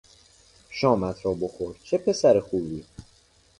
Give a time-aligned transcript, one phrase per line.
[0.69, 2.85] شامت را بخور- چه پسر خوبی!